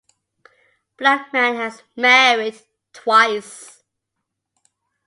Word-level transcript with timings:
Blackman 0.97 1.57
has 1.57 1.83
married 1.95 2.59
twice. 2.91 3.83